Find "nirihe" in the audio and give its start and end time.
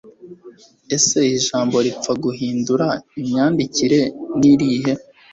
4.39-4.93